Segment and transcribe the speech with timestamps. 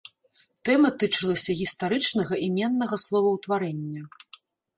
[0.69, 4.01] Тэма тычылася гістарычнага іменнага словаўтварэння.